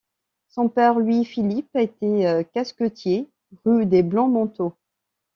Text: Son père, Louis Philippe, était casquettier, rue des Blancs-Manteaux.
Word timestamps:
Son 0.49 0.67
père, 0.67 0.97
Louis 0.97 1.25
Philippe, 1.25 1.75
était 1.75 2.49
casquettier, 2.55 3.29
rue 3.65 3.85
des 3.85 4.01
Blancs-Manteaux. 4.01 4.73